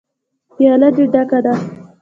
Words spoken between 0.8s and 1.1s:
دې